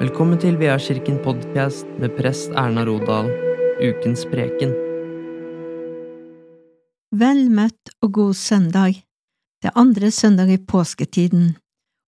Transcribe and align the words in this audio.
Velkommen 0.00 0.38
til 0.40 0.54
Kirken 0.56 1.18
podcast 1.20 1.84
med 2.00 2.14
prest 2.16 2.54
Erna 2.56 2.86
Rodal, 2.88 3.26
ukens 3.84 4.22
preken. 4.24 4.72
Vel 7.12 7.50
møtt 7.52 7.92
og 8.00 8.12
god 8.16 8.32
søndag. 8.32 9.04
Det 9.60 9.68
er 9.68 9.76
andre 9.76 10.10
søndag 10.10 10.48
i 10.48 10.56
påsketiden, 10.56 11.58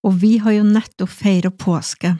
og 0.08 0.22
vi 0.22 0.38
har 0.38 0.56
jo 0.56 0.64
nettopp 0.64 1.10
feira 1.10 1.50
påske. 1.50 2.16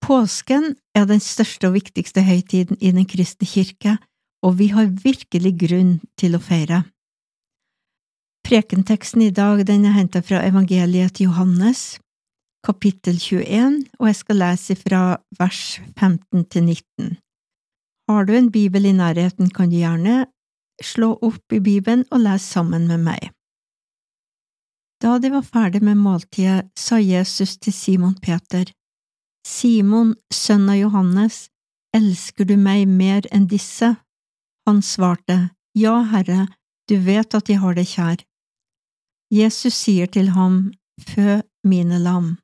Påsken 0.00 0.76
er 0.96 1.04
den 1.04 1.20
største 1.20 1.68
og 1.68 1.76
viktigste 1.76 2.24
høytiden 2.24 2.80
i 2.80 2.90
Den 2.96 3.04
kristne 3.04 3.44
kirke, 3.44 3.98
og 4.42 4.56
vi 4.64 4.72
har 4.72 4.88
virkelig 5.04 5.58
grunn 5.60 6.00
til 6.16 6.34
å 6.34 6.40
feire. 6.40 6.86
Prekenteksten 8.48 9.28
i 9.28 9.30
dag 9.30 9.60
den 9.66 9.84
er 9.84 9.92
hentet 10.00 10.24
fra 10.24 10.40
evangeliet 10.40 11.18
til 11.20 11.28
Johannes, 11.28 12.00
kapittel 12.66 13.16
21, 13.18 13.84
og 13.98 14.06
jeg 14.10 14.16
skal 14.16 14.40
lese 14.42 14.76
fra 14.76 15.02
vers 15.38 15.80
15 15.98 16.44
til 16.52 16.64
19. 16.64 17.16
Har 18.10 18.24
du 18.26 18.32
en 18.36 18.50
bibel 18.52 18.84
i 18.84 18.92
nærheten, 18.92 19.50
kan 19.50 19.70
du 19.70 19.76
gjerne 19.80 20.26
slå 20.82 21.12
opp 21.22 21.52
i 21.52 21.60
Bibelen 21.60 22.04
og 22.10 22.24
lese 22.24 22.46
sammen 22.56 22.88
med 22.88 23.04
meg. 23.04 23.30
Da 25.00 25.16
de 25.18 25.30
var 25.32 25.46
ferdig 25.46 25.80
med 25.84 25.96
måltidet, 25.96 26.68
sa 26.76 26.98
Jesus 27.00 27.56
til 27.56 27.72
Simon 27.72 28.16
Peter, 28.20 28.68
Simon, 29.46 30.14
sønn 30.32 30.68
av 30.68 30.76
Johannes, 30.76 31.48
elsker 31.96 32.44
du 32.44 32.56
meg 32.60 32.88
mer 32.88 33.24
enn 33.32 33.46
disse? 33.48 33.94
Han 34.68 34.82
svarte, 34.84 35.50
Ja, 35.74 36.02
Herre, 36.12 36.46
du 36.88 36.98
vet 37.00 37.34
at 37.34 37.48
jeg 37.48 37.62
har 37.62 37.78
deg 37.78 37.88
kjær. 37.88 38.20
Jesus 39.32 39.74
sier 39.74 40.10
til 40.10 40.34
ham, 40.36 40.72
Fø 41.00 41.40
mine 41.64 41.98
lam. 42.02 42.34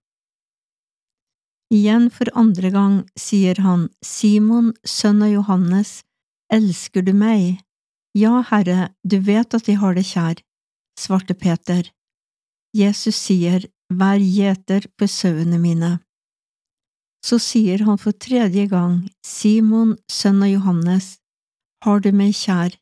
Igjen 1.72 2.10
for 2.14 2.30
andre 2.38 2.70
gang 2.70 2.96
sier 3.18 3.58
han, 3.64 3.88
Simon, 4.02 4.72
sønn 4.86 5.22
av 5.26 5.32
Johannes, 5.32 6.04
elsker 6.52 7.02
du 7.02 7.12
meg? 7.12 7.58
Ja, 8.14 8.44
Herre, 8.50 8.92
du 9.02 9.18
vet 9.18 9.54
at 9.54 9.66
jeg 9.68 9.80
har 9.82 9.96
deg 9.98 10.06
kjær, 10.06 10.38
svarte 10.98 11.34
Peter. 11.34 11.90
Jesus 12.76 13.18
sier, 13.18 13.66
Vær 13.86 14.18
gjeter 14.18 14.88
for 14.98 15.06
sauene 15.06 15.60
mine. 15.62 15.92
Så 17.22 17.38
sier 17.42 17.84
han 17.86 17.98
for 18.02 18.14
tredje 18.14 18.64
gang, 18.70 19.04
Simon, 19.22 19.94
sønn 20.10 20.42
av 20.42 20.50
Johannes, 20.50 21.16
har 21.84 22.02
du 22.02 22.10
meg 22.10 22.34
kjær? 22.34 22.74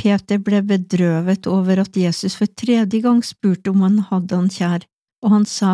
Peter 0.00 0.40
ble 0.42 0.62
bedrøvet 0.66 1.46
over 1.50 1.82
at 1.82 1.96
Jesus 1.98 2.34
for 2.38 2.50
tredje 2.62 3.02
gang 3.04 3.20
spurte 3.26 3.70
om 3.70 3.84
han 3.84 3.98
hadde 4.08 4.38
han 4.38 4.50
kjær, 4.50 4.86
og 5.22 5.34
han 5.34 5.46
sa, 5.46 5.72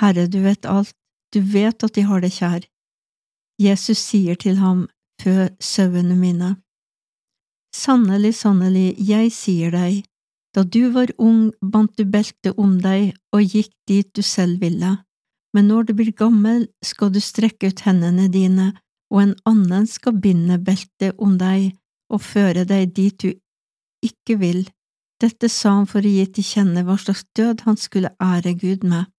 Herre, 0.00 0.28
du 0.30 0.40
vet 0.44 0.68
alt, 0.68 0.94
du 1.34 1.40
vet 1.40 1.84
at 1.84 1.94
de 1.94 2.04
har 2.08 2.22
det 2.24 2.32
kjær. 2.36 2.62
Jesus 3.58 3.98
sier 3.98 4.38
til 4.38 4.60
ham, 4.62 4.86
Fø 5.18 5.48
sauene 5.58 6.14
mine. 6.14 6.52
Sannelig, 7.74 8.36
sannelig, 8.38 8.94
jeg 9.02 9.32
sier 9.34 9.74
deg, 9.74 10.04
da 10.54 10.62
du 10.62 10.92
var 10.94 11.10
ung, 11.18 11.50
bandt 11.60 11.98
du 11.98 12.04
beltet 12.06 12.54
om 12.54 12.76
deg 12.82 13.16
og 13.34 13.42
gikk 13.42 13.72
dit 13.90 14.08
du 14.14 14.22
selv 14.22 14.62
ville, 14.62 14.92
men 15.54 15.68
når 15.68 15.88
du 15.88 15.92
blir 15.98 16.14
gammel, 16.14 16.68
skal 16.84 17.10
du 17.12 17.20
strekke 17.20 17.72
ut 17.72 17.82
hendene 17.86 18.28
dine, 18.32 18.72
og 19.10 19.22
en 19.24 19.34
annen 19.48 19.86
skal 19.90 20.16
binde 20.22 20.58
beltet 20.62 21.18
om 21.18 21.36
deg 21.40 21.72
og 22.12 22.22
føre 22.24 22.64
deg 22.68 22.92
dit 22.96 23.16
du 23.18 23.30
ikke 24.04 24.38
vil. 24.40 24.66
Dette 25.18 25.50
sa 25.50 25.74
han 25.80 25.88
for 25.90 26.04
å 26.04 26.12
gi 26.14 26.26
til 26.30 26.46
kjenne 26.46 26.84
hva 26.86 26.94
slags 27.00 27.24
død 27.36 27.64
han 27.66 27.78
skulle 27.80 28.14
ære 28.22 28.54
Gud 28.60 28.86
med. 28.86 29.10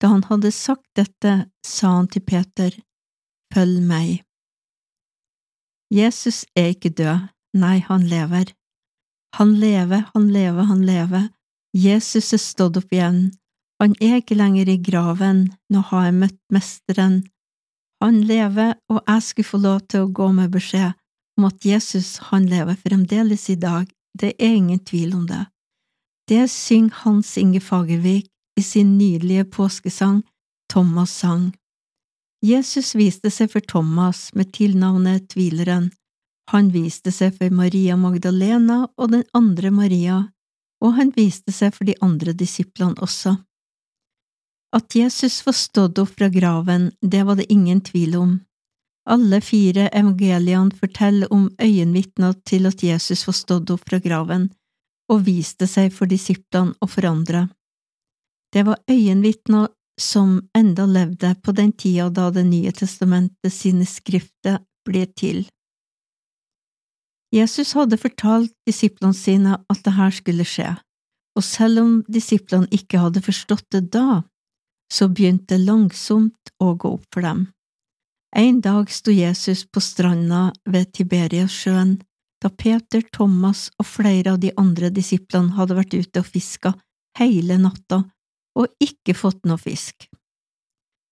Da 0.00 0.08
han 0.14 0.24
hadde 0.28 0.52
sagt 0.52 0.86
dette, 0.96 1.50
sa 1.66 1.96
han 1.98 2.08
til 2.08 2.24
Peter, 2.24 2.72
Følg 3.50 3.82
meg. 3.82 4.22
Jesus 5.90 6.44
er 6.54 6.70
ikke 6.70 6.92
død, 6.94 7.26
nei, 7.58 7.80
han 7.82 8.06
lever. 8.06 8.52
Han 9.34 9.56
lever, 9.58 10.06
han 10.14 10.30
lever, 10.30 10.68
han 10.70 10.84
lever. 10.86 11.26
Jesus 11.74 12.32
er 12.32 12.42
stått 12.42 12.78
opp 12.78 12.94
igjen. 12.94 13.32
Han 13.82 13.96
er 13.98 14.20
ikke 14.20 14.38
lenger 14.38 14.70
i 14.70 14.78
graven, 14.78 15.48
nå 15.72 15.82
har 15.90 16.06
jeg 16.06 16.18
møtt 16.22 16.40
Mesteren. 16.54 17.22
Han 18.02 18.22
lever, 18.28 18.76
og 18.88 19.02
jeg 19.02 19.22
skulle 19.26 19.50
få 19.50 19.60
lov 19.64 19.80
til 19.90 20.06
å 20.06 20.12
gå 20.14 20.30
med 20.36 20.54
beskjed 20.54 20.94
om 21.38 21.48
at 21.48 21.64
Jesus, 21.64 22.18
han 22.30 22.46
lever 22.48 22.78
fremdeles 22.78 23.48
i 23.50 23.56
dag, 23.58 23.88
det 24.14 24.34
er 24.38 24.56
ingen 24.58 24.82
tvil 24.84 25.14
om 25.16 25.26
det. 25.26 25.46
Det 26.28 26.44
synger 26.50 27.02
Hans 27.02 27.36
Inge 27.40 27.60
Fagervik 27.60 28.28
i 28.60 28.62
sin 28.62 28.98
nydelige 28.98 29.44
påskesang 29.44 30.22
Thomas 30.72 31.18
sang. 31.18 31.56
Jesus 32.44 32.94
viste 32.94 33.30
seg 33.32 33.48
for 33.52 33.64
Thomas 33.64 34.34
med 34.36 34.50
tilnavnet 34.52 35.30
Tvileren. 35.32 35.86
Han 36.52 36.68
viste 36.74 37.12
seg 37.12 37.38
for 37.38 37.54
Maria 37.56 37.96
Magdalena 37.96 38.82
og 39.00 39.14
den 39.14 39.22
andre 39.32 39.70
Maria, 39.72 40.18
og 40.84 40.92
han 40.98 41.12
viste 41.16 41.54
seg 41.56 41.72
for 41.72 41.88
de 41.88 41.94
andre 42.04 42.34
disiplene 42.36 43.00
også. 43.00 43.32
At 44.76 44.96
Jesus 44.98 45.38
var 45.46 45.56
stått 45.56 46.00
opp 46.02 46.12
fra 46.18 46.28
graven, 46.28 46.90
det 47.00 47.22
var 47.24 47.40
det 47.40 47.48
ingen 47.48 47.80
tvil 47.80 48.18
om. 48.18 48.34
Alle 49.08 49.40
fire 49.40 49.86
evangeliene 49.88 50.76
forteller 50.82 51.32
om 51.32 51.48
øyenvitner 51.56 52.36
til 52.44 52.68
at 52.68 52.84
Jesus 52.84 53.24
var 53.30 53.38
stått 53.40 53.72
opp 53.72 53.88
fra 53.88 54.02
graven, 54.04 54.50
og 55.08 55.24
viste 55.30 55.64
seg 55.66 55.96
for 55.96 56.12
disiplene 56.12 56.76
og 56.76 56.92
for 56.92 57.08
andre. 57.08 57.46
Det 58.52 58.66
var 58.66 58.82
øyenvitner 58.90 59.68
som 60.00 60.40
enda 60.56 60.86
levde 60.86 61.34
på 61.42 61.52
den 61.52 61.72
tida 61.72 62.08
da 62.10 62.30
Det 62.30 62.44
nye 62.46 62.72
testamentet 62.72 63.52
sine 63.52 63.86
skrifter 63.86 64.58
ble 64.84 65.06
til. 65.06 65.44
Jesus 67.32 67.72
hadde 67.78 68.00
fortalt 68.00 68.52
disiplene 68.66 69.14
sine 69.14 69.58
at 69.70 69.84
det 69.84 69.94
her 69.94 70.10
skulle 70.10 70.44
skje, 70.44 70.74
og 71.38 71.44
selv 71.46 71.82
om 71.84 71.92
disiplene 72.10 72.66
ikke 72.74 72.98
hadde 72.98 73.22
forstått 73.22 73.68
det 73.70 73.92
da, 73.94 74.22
så 74.90 75.06
begynte 75.06 75.54
det 75.54 75.66
langsomt 75.68 76.54
å 76.58 76.74
gå 76.74 76.96
opp 76.96 77.06
for 77.14 77.22
dem. 77.22 77.46
En 78.34 78.60
dag 78.60 78.90
sto 78.90 79.14
Jesus 79.14 79.62
på 79.66 79.82
stranda 79.82 80.50
ved 80.66 80.90
Tiberiasjøen, 80.94 82.00
da 82.42 82.48
Peter, 82.50 83.02
Thomas 83.12 83.68
og 83.78 83.86
flere 83.86 84.34
av 84.34 84.40
de 84.42 84.50
andre 84.58 84.90
disiplene 84.90 85.54
hadde 85.54 85.76
vært 85.78 85.94
ute 85.94 86.22
og 86.22 86.26
fiska 86.26 86.74
hele 87.18 87.58
natta 87.60 88.02
og 88.60 88.68
ikke 88.82 89.16
fått 89.16 89.46
noe 89.48 89.60
fisk. 89.60 90.08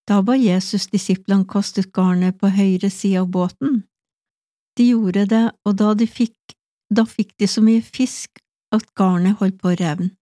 Da 0.09 0.20
ba 0.25 0.36
Jesus 0.38 0.88
disiplene 0.92 1.48
kastet 1.48 1.91
garnet 1.97 2.38
på 2.41 2.50
høyre 2.53 2.91
side 2.92 3.22
av 3.22 3.28
båten. 3.32 3.82
De 4.78 4.86
gjorde 4.92 5.26
det, 5.28 5.44
og 5.66 5.76
da, 5.81 5.92
de 5.98 6.06
fikk, 6.09 6.56
da 6.89 7.04
fikk 7.09 7.34
de 7.41 7.48
så 7.50 7.65
mye 7.65 7.83
fisk 7.84 8.41
at 8.72 8.89
garnet 8.97 9.41
holdt 9.41 9.59
på 9.60 9.72
å 9.72 9.78
revne. 9.80 10.15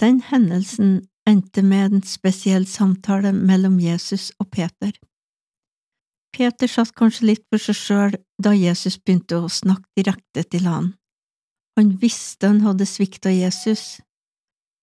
Den 0.00 0.22
hendelsen 0.26 1.02
endte 1.28 1.62
med 1.62 1.92
en 1.92 2.02
spesiell 2.02 2.66
samtale 2.66 3.30
mellom 3.32 3.78
Jesus 3.78 4.32
og 4.42 4.50
Peter. 4.50 4.94
Peter 6.32 6.70
satt 6.70 6.94
kanskje 6.96 7.28
litt 7.28 7.44
for 7.52 7.60
seg 7.60 7.76
sjøl 7.76 8.16
da 8.42 8.54
Jesus 8.56 8.96
begynte 8.98 9.38
å 9.38 9.52
snakke 9.52 9.86
direkte 10.00 10.42
til 10.48 10.66
han. 10.66 10.94
Han 11.78 11.92
visste 12.00 12.48
han 12.48 12.62
hadde 12.64 12.88
svikta 12.88 13.30
Jesus, 13.32 14.00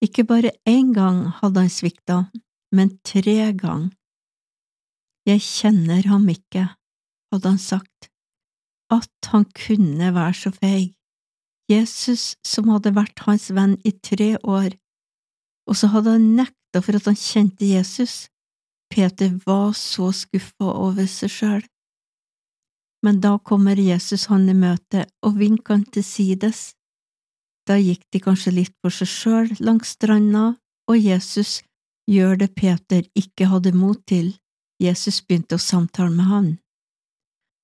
ikke 0.04 0.24
bare 0.24 0.52
én 0.68 0.94
gang 0.96 1.26
hadde 1.42 1.66
han 1.66 1.72
svikta, 1.72 2.20
men 2.72 2.94
tre 3.04 3.52
gang. 3.54 3.90
Jeg 5.28 5.44
kjenner 5.44 6.08
ham 6.08 6.30
ikke, 6.32 6.70
hadde 7.34 7.52
han 7.52 7.60
sagt, 7.62 8.10
at 8.90 9.32
han 9.32 9.46
kunne 9.54 10.14
være 10.16 10.34
så 10.34 10.52
feig. 10.56 10.96
Jesus 11.70 12.34
som 12.46 12.72
hadde 12.74 12.96
vært 12.96 13.28
hans 13.28 13.50
venn 13.54 13.76
i 13.86 13.92
tre 13.92 14.38
år, 14.42 14.74
og 15.70 15.78
så 15.78 15.92
hadde 15.94 16.16
han 16.16 16.32
nekta 16.40 16.82
for 16.82 16.98
at 16.98 17.10
han 17.12 17.20
kjente 17.20 17.68
Jesus. 17.68 18.30
Peter 18.90 19.36
var 19.46 19.76
så 19.78 20.10
skuffa 20.16 20.72
over 20.72 21.06
seg 21.06 21.30
sjøl. 21.30 21.62
Men 23.06 23.22
da 23.22 23.38
kommer 23.38 23.78
Jesus 23.80 24.26
han 24.32 24.50
i 24.50 24.56
møte 24.58 25.06
og 25.24 25.38
vinker 25.40 25.78
han 25.78 25.86
til 25.94 26.04
sides. 26.04 26.74
Da 27.70 27.78
gikk 27.78 28.08
de 28.10 28.20
kanskje 28.24 28.56
litt 28.56 28.74
for 28.82 28.90
seg 28.90 29.10
sjøl 29.12 29.50
langs 29.62 29.94
stranda, 29.94 30.56
og 30.90 30.98
Jesus 30.98 31.60
gjør 32.10 32.40
det 32.42 32.56
Peter 32.58 33.04
ikke 33.14 33.46
hadde 33.52 33.76
mot 33.78 34.00
til, 34.10 34.32
Jesus 34.82 35.20
begynte 35.22 35.60
å 35.60 35.62
samtale 35.62 36.10
med 36.16 36.26
han. 36.26 36.48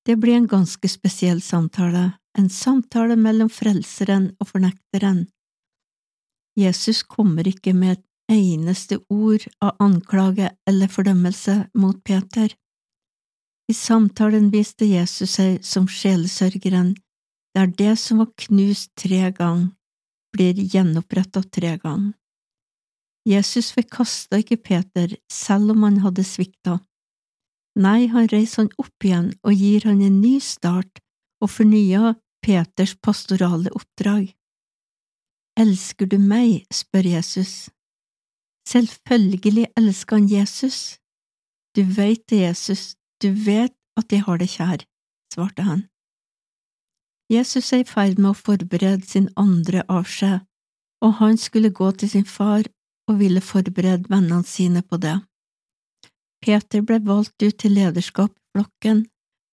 Det 0.06 0.20
blir 0.22 0.38
en 0.38 0.50
ganske 0.52 0.90
spesiell 0.92 1.40
samtale, 1.42 2.20
en 2.38 2.50
samtale 2.54 3.16
mellom 3.18 3.50
frelseren 3.50 4.36
og 4.38 4.52
fornekteren. 4.52 5.24
Jesus 6.60 7.02
kommer 7.02 7.48
ikke 7.50 7.74
med 7.74 7.98
et 7.98 8.36
eneste 8.36 9.00
ord 9.10 9.48
av 9.64 9.74
anklage 9.82 10.52
eller 10.70 10.92
fordømmelse 10.92 11.56
mot 11.82 11.98
Peter. 12.06 12.54
I 13.66 13.74
samtalen 13.74 14.52
viste 14.54 14.86
Jesus 14.86 15.40
seg 15.40 15.66
som 15.66 15.90
sjelesørgeren, 15.90 16.94
der 17.58 17.74
det 17.74 17.96
som 17.98 18.22
var 18.22 18.30
knust 18.46 18.94
tre 19.00 19.32
ganger, 19.34 19.74
blir 20.36 20.60
gjenoppretta 20.60 21.44
tre 21.48 21.78
ganger. 21.82 22.14
Jesus 23.26 23.72
forkasta 23.74 24.38
ikke 24.44 24.60
Peter 24.62 25.16
selv 25.34 25.74
om 25.74 25.88
han 25.88 26.04
hadde 26.04 26.28
svikta, 26.28 26.78
Nei, 27.76 28.08
han 28.08 28.30
reiser 28.32 28.64
han 28.64 28.72
opp 28.80 29.04
igjen 29.04 29.32
og 29.44 29.60
gir 29.60 29.84
han 29.84 30.00
en 30.06 30.22
ny 30.22 30.38
start 30.40 31.02
og 31.44 31.52
fornyer 31.52 32.14
Peters 32.46 32.94
pastorale 33.04 33.72
oppdrag. 33.76 34.30
Elsker 35.60 36.08
du 36.08 36.16
meg? 36.20 36.64
spør 36.72 37.10
Jesus. 37.16 37.70
Selvfølgelig 38.70 39.68
elsker 39.76 40.20
han 40.20 40.30
Jesus. 40.32 41.00
Du 41.76 41.84
veit 41.84 42.24
det, 42.32 42.46
Jesus, 42.46 42.96
du 43.20 43.32
vet 43.34 43.76
at 44.00 44.12
jeg 44.12 44.24
har 44.24 44.40
det 44.40 44.48
kjær, 44.52 44.86
svarte 45.34 45.66
han. 45.68 45.84
Jesus 47.32 47.72
er 47.74 47.82
i 47.82 47.88
ferd 47.90 48.20
med 48.20 48.32
å 48.32 48.38
forberede 48.38 49.06
sin 49.08 49.32
andre 49.40 49.82
avskjed, 49.90 50.44
og 51.02 51.18
han 51.22 51.40
skulle 51.42 51.74
gå 51.74 51.90
til 51.98 52.12
sin 52.12 52.28
far 52.30 52.68
og 53.10 53.20
ville 53.22 53.42
forberede 53.42 54.10
vennene 54.10 54.46
sine 54.46 54.84
på 54.86 55.00
det. 55.02 55.18
Peter 56.46 56.86
ble 56.86 57.00
valgt 57.02 57.42
ut 57.42 57.58
til 57.58 57.74
lederskap 57.74 58.30
i 58.30 58.44
flokken, 58.54 59.06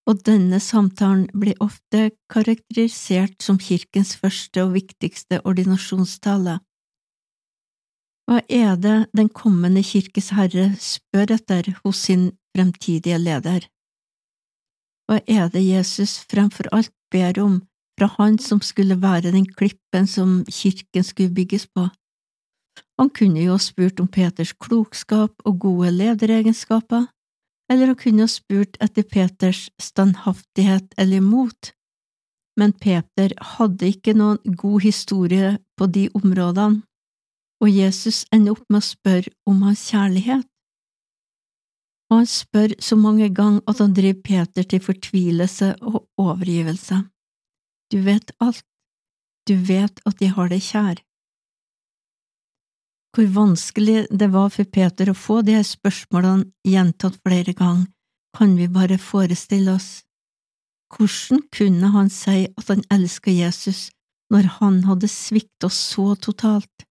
og 0.09 0.21
denne 0.27 0.59
samtalen 0.61 1.29
blir 1.33 1.57
ofte 1.63 2.11
karakterisert 2.33 3.39
som 3.41 3.61
kirkens 3.63 4.17
første 4.19 4.65
og 4.65 4.75
viktigste 4.77 5.41
ordinasjonstale. 5.49 6.59
Hva 8.29 8.41
er 8.49 8.77
det 8.81 8.97
den 9.17 9.29
kommende 9.33 9.83
kirkes 9.87 10.31
herre 10.37 10.73
spør 10.81 11.37
etter 11.39 11.73
hos 11.83 12.05
sin 12.09 12.33
fremtidige 12.53 13.19
leder? 13.19 13.69
Hva 15.09 15.21
er 15.27 15.49
det 15.55 15.63
Jesus 15.65 16.19
fremfor 16.31 16.69
alt 16.73 16.93
ber 17.13 17.39
om 17.43 17.61
fra 17.99 18.09
han 18.19 18.39
som 18.41 18.61
skulle 18.65 18.97
være 19.01 19.35
den 19.35 19.47
klippen 19.47 20.09
som 20.09 20.41
kirken 20.49 21.05
skulle 21.05 21.35
bygges 21.35 21.67
på? 21.69 21.89
Han 22.99 23.11
kunne 23.11 23.43
jo 23.43 23.57
ha 23.57 23.61
spurt 23.61 24.01
om 24.01 24.09
Peters 24.09 24.53
klokskap 24.53 25.35
og 25.45 25.59
gode 25.61 25.91
lederegenskaper, 25.93 27.09
eller 27.71 27.93
han 27.93 27.99
kunne 28.01 28.27
ha 28.27 28.31
spurt 28.31 28.79
etter 28.85 29.07
Peters 29.09 29.69
standhaftighet 29.81 30.95
eller 31.01 31.25
mot, 31.25 31.73
men 32.61 32.73
Peter 32.73 33.33
hadde 33.57 33.89
ikke 33.95 34.15
noen 34.17 34.57
god 34.61 34.85
historie 34.85 35.57
på 35.79 35.89
de 35.89 36.09
områdene, 36.19 36.83
og 37.63 37.71
Jesus 37.71 38.25
ender 38.35 38.57
opp 38.57 38.65
med 38.69 38.83
å 38.83 38.89
spørre 38.89 39.33
om 39.49 39.63
hans 39.65 39.85
kjærlighet. 39.93 40.52
Og 42.13 42.19
han 42.21 42.29
spør 42.29 42.75
så 42.77 42.99
mange 43.01 43.31
ganger 43.33 43.63
at 43.71 43.79
han 43.81 43.95
driver 43.97 44.21
Peter 44.21 44.67
til 44.69 44.83
fortvilelse 44.85 45.71
og 45.81 46.03
overgivelse. 46.21 46.99
Du 47.89 48.03
vet 48.05 48.35
alt, 48.37 48.67
du 49.49 49.55
vet 49.57 50.03
at 50.05 50.21
jeg 50.21 50.35
har 50.37 50.53
deg 50.53 50.61
kjær. 50.61 51.01
Hvor 53.17 53.33
vanskelig 53.33 54.05
det 54.13 54.29
var 54.33 54.53
for 54.53 54.69
Peter 54.77 55.09
å 55.09 55.17
få 55.17 55.41
de 55.45 55.57
spørsmålene 55.65 56.53
gjentatt 56.69 57.17
flere 57.25 57.57
ganger, 57.57 57.89
kan 58.37 58.55
vi 58.61 58.69
bare 58.69 59.01
forestille 59.01 59.73
oss. 59.73 59.91
Hvordan 60.93 61.43
kunne 61.53 61.93
han 61.97 62.13
si 62.13 62.47
at 62.49 62.69
han 62.69 62.85
elsket 62.93 63.41
Jesus 63.41 63.89
når 64.33 64.49
han 64.61 64.83
hadde 64.85 65.09
sviktet 65.09 65.69
oss 65.69 65.81
så 65.95 66.13
totalt? 66.17 66.89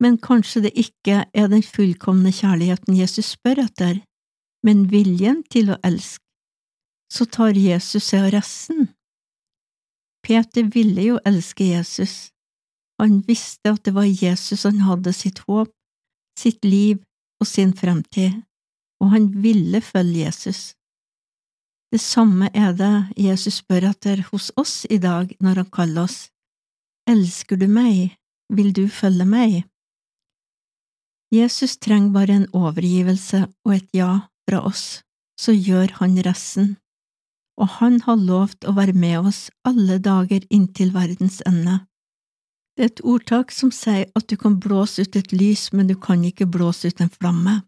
Men 0.00 0.16
kanskje 0.18 0.64
det 0.64 0.72
ikke 0.80 1.24
er 1.34 1.50
den 1.52 1.62
fullkomne 1.62 2.32
kjærligheten 2.32 2.96
Jesus 2.96 3.34
spør 3.36 3.66
etter, 3.66 4.00
men 4.64 4.86
viljen 4.92 5.42
til 5.52 5.72
å 5.74 5.78
elske. 5.84 6.24
Så 7.12 7.26
tar 7.26 7.58
Jesus 7.58 8.06
seg 8.12 8.28
av 8.28 8.34
resten. 8.38 8.88
Peter 10.24 10.68
ville 10.72 11.04
jo 11.04 11.20
elske 11.26 11.72
Jesus, 11.72 12.30
han 13.00 13.22
visste 13.24 13.72
at 13.72 13.84
det 13.86 13.94
var 13.96 14.04
Jesus 14.04 14.66
han 14.68 14.82
hadde 14.84 15.14
sitt 15.16 15.40
håp, 15.48 15.70
sitt 16.36 16.64
liv 16.68 16.98
og 17.40 17.48
sin 17.48 17.72
fremtid, 17.76 18.42
og 19.00 19.14
han 19.14 19.30
ville 19.40 19.80
følge 19.80 20.26
Jesus. 20.26 20.74
Det 21.90 22.00
samme 22.00 22.50
er 22.54 22.74
det 22.76 22.92
Jesus 23.16 23.62
spør 23.62 23.88
etter 23.88 24.20
hos 24.28 24.50
oss 24.60 24.84
i 24.92 25.00
dag 25.00 25.32
når 25.40 25.62
han 25.62 25.70
kaller 25.72 26.10
oss. 26.10 26.18
Elsker 27.08 27.56
du 27.56 27.66
meg, 27.72 28.18
vil 28.52 28.74
du 28.76 28.84
følge 28.92 29.24
meg? 29.26 29.56
Jesus 31.30 31.76
trenger 31.78 32.10
bare 32.14 32.36
en 32.40 32.48
overgivelse 32.56 33.44
og 33.64 33.74
et 33.74 33.88
ja 33.94 34.26
fra 34.48 34.64
oss, 34.66 35.02
så 35.38 35.54
gjør 35.54 35.94
han 36.00 36.18
resten, 36.26 36.74
og 37.60 37.76
han 37.78 38.00
har 38.06 38.18
lovt 38.18 38.66
å 38.66 38.74
være 38.74 38.96
med 38.96 39.30
oss 39.30 39.44
alle 39.68 40.00
dager 40.02 40.42
inntil 40.50 40.90
verdens 40.96 41.38
ende. 41.46 41.84
Det 42.74 42.86
er 42.86 42.92
et 42.94 43.02
ordtak 43.04 43.52
som 43.54 43.70
sier 43.74 44.08
at 44.16 44.26
du 44.30 44.36
kan 44.40 44.58
blåse 44.58 45.04
ut 45.04 45.16
et 45.16 45.34
lys, 45.36 45.68
men 45.72 45.90
du 45.90 45.94
kan 45.94 46.24
ikke 46.24 46.48
blåse 46.50 46.88
ut 46.88 47.02
en 47.04 47.12
flamme. 47.12 47.60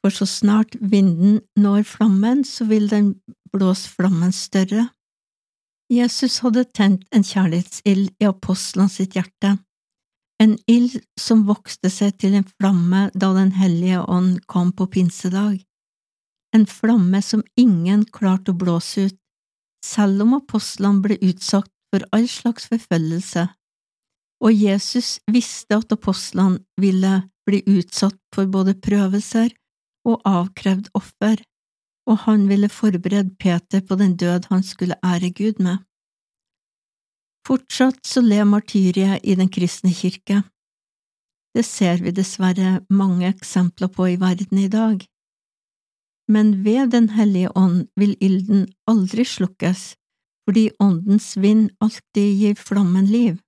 For 0.00 0.14
så 0.14 0.26
snart 0.26 0.74
vinden 0.80 1.42
når 1.60 1.84
flammen, 1.84 2.42
så 2.44 2.64
vil 2.64 2.88
den 2.88 3.14
blåse 3.52 3.90
flammen 3.92 4.32
større. 4.32 4.88
Jesus 5.92 6.38
hadde 6.40 6.64
tent 6.72 7.04
en 7.12 7.26
kjærlighetsild 7.26 8.14
i 8.22 8.28
apostlene 8.30 8.88
sitt 8.88 9.18
hjerte, 9.18 9.58
en 10.40 10.56
ild 10.70 10.96
som 11.20 11.44
vokste 11.48 11.90
seg 11.92 12.16
til 12.22 12.36
en 12.38 12.48
flamme 12.58 13.08
da 13.14 13.32
Den 13.36 13.52
hellige 13.52 14.00
ånd 14.00 14.40
kom 14.46 14.72
på 14.72 14.86
pinsedag, 14.94 15.60
en 16.56 16.66
flamme 16.66 17.20
som 17.22 17.44
ingen 17.56 18.04
klarte 18.04 18.54
å 18.54 18.58
blåse 18.58 19.10
ut, 19.10 19.18
selv 19.84 20.24
om 20.24 20.34
apostlene 20.40 21.04
ble 21.04 21.20
utsatt 21.22 21.70
for 21.92 22.04
all 22.16 22.26
slags 22.28 22.68
forfølgelse 22.72 23.48
og 24.40 24.56
Jesus 24.56 25.18
visste 25.30 25.76
at 25.76 25.92
apostlene 25.92 26.62
ville 26.80 27.12
bli 27.48 27.60
utsatt 27.68 28.16
for 28.34 28.48
både 28.48 28.76
prøvelser 28.80 29.52
og 30.08 30.22
avkrevd 30.28 30.88
offer, 30.96 31.42
og 32.08 32.24
han 32.24 32.46
ville 32.48 32.70
forberede 32.72 33.36
Peter 33.40 33.84
på 33.84 33.98
den 34.00 34.16
død 34.16 34.48
han 34.50 34.64
skulle 34.64 34.98
ære 35.04 35.30
Gud 35.36 35.60
med. 35.60 35.84
Fortsatt 37.46 38.04
så 38.06 38.20
ler 38.20 38.44
martyriet 38.44 39.24
i 39.24 39.34
den 39.34 39.48
kristne 39.48 39.92
kirke. 39.94 40.42
Det 41.54 41.64
ser 41.66 42.02
vi 42.04 42.12
dessverre 42.14 42.80
mange 42.90 43.26
eksempler 43.30 43.90
på 43.90 44.12
i 44.12 44.18
verden 44.20 44.58
i 44.58 44.68
dag. 44.68 45.02
Men 46.28 46.64
ved 46.64 46.90
Den 46.90 47.08
hellige 47.10 47.50
ånd 47.56 47.88
vil 47.96 48.14
ilden 48.20 48.68
aldri 48.86 49.24
slukkes, 49.24 49.96
fordi 50.46 50.70
åndens 50.78 51.36
vind 51.36 51.70
alltid 51.80 52.36
gir 52.40 52.54
flammen 52.54 53.06
liv. 53.06 53.40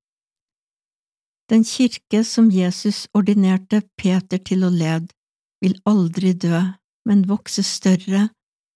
Den 1.50 1.64
kirke 1.64 2.24
som 2.24 2.50
Jesus 2.50 3.06
ordinerte 3.14 3.82
Peter 3.96 4.38
til 4.38 4.64
å 4.64 4.70
lede, 4.70 5.12
vil 5.62 5.76
aldri 5.86 6.32
dø, 6.32 6.62
men 7.06 7.26
vokse 7.28 7.62
større 7.62 8.28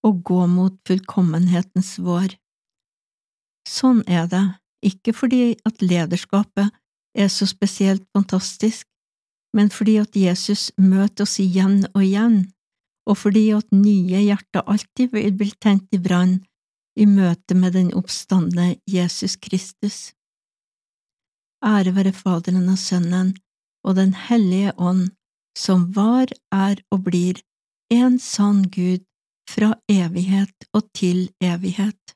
og 0.06 0.23
gå 0.23 0.46
mot 0.46 0.76
fullkommenhetens 0.87 1.96
vår. 1.99 2.37
Sånn 3.66 4.04
er 4.06 4.28
det, 4.30 4.44
ikke 4.85 5.12
fordi 5.16 5.56
at 5.66 5.83
lederskapet 5.83 6.71
er 7.16 7.28
så 7.33 7.47
spesielt 7.49 8.04
fantastisk, 8.16 8.87
men 9.56 9.71
fordi 9.71 9.97
at 9.97 10.16
Jesus 10.16 10.68
møter 10.76 11.25
oss 11.25 11.38
igjen 11.40 11.87
og 11.95 12.02
igjen, 12.04 12.37
og 13.09 13.16
fordi 13.23 13.49
at 13.56 13.73
nye 13.73 14.21
hjerter 14.26 14.66
alltid 14.66 15.14
vil 15.14 15.33
bli 15.38 15.52
tent 15.62 15.88
i 15.97 16.00
brann 16.02 16.40
i 16.97 17.06
møte 17.09 17.56
med 17.56 17.76
den 17.76 17.92
oppstandende 17.95 18.76
Jesus 18.90 19.37
Kristus. 19.37 20.12
Ære 21.64 21.95
være 21.97 22.12
Faderen 22.12 22.68
og 22.68 22.78
Sønnen 22.78 23.35
og 23.87 23.97
Den 23.97 24.14
hellige 24.14 24.73
ånd, 24.76 25.11
som 25.56 25.92
var, 25.97 26.28
er 26.52 26.80
og 26.90 27.04
blir 27.06 27.40
en 27.92 28.18
sann 28.18 28.64
Gud 28.71 29.04
fra 29.49 29.73
evighet 29.88 30.68
og 30.75 30.90
til 30.92 31.30
evighet. 31.40 32.15